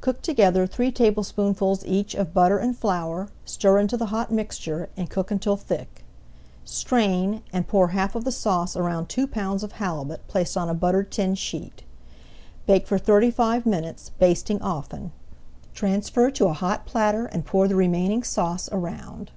Cook 0.00 0.22
together 0.22 0.66
three 0.66 0.90
tablespoonfuls 0.90 1.84
each 1.86 2.16
of 2.16 2.34
butter 2.34 2.58
and 2.58 2.76
flour, 2.76 3.28
stir 3.44 3.78
into 3.78 3.96
the 3.96 4.06
hot 4.06 4.32
mixture, 4.32 4.88
and 4.96 5.08
cook 5.08 5.30
until 5.30 5.56
thick. 5.56 6.04
Strain, 6.64 7.42
and 7.52 7.68
pour 7.68 7.90
half 7.94 8.16
of 8.16 8.24
the 8.24 8.32
sauce 8.32 8.74
around 8.74 9.08
two 9.08 9.28
pounds 9.28 9.62
of 9.62 9.70
halibut 9.78 10.26
placed 10.26 10.56
on 10.56 10.68
a 10.68 10.74
buttered 10.74 11.12
tin 11.12 11.36
sheet. 11.36 11.84
Bake 12.66 12.88
for 12.88 12.98
thirty 12.98 13.30
five 13.30 13.64
minutes, 13.64 14.10
basting 14.18 14.60
often. 14.60 15.12
Transfer 15.74 16.28
to 16.32 16.46
a 16.48 16.54
hot 16.54 16.84
platter 16.84 17.26
and 17.26 17.46
pour 17.46 17.68
the 17.68 17.76
remaining 17.76 18.24
sauce 18.24 18.68
around. 18.72 19.30